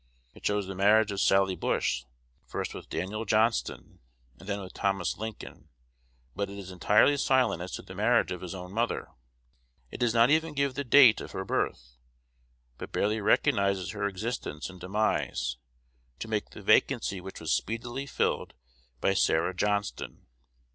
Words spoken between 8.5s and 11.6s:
own mother. It does not even give the date of her